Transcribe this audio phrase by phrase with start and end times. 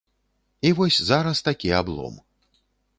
[0.61, 2.21] І вось зараз такі аблом.